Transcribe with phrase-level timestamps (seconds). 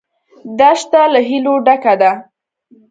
[0.59, 2.11] دښته له هیلو ډکه ده.